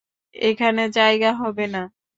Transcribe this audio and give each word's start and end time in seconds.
এখানে 0.35 0.83
জায়গা 0.91 1.31
হবে 1.41 1.65
না। 1.73 1.81